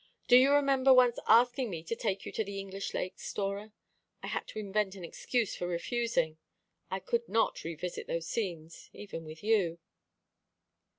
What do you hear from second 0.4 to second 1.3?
remember once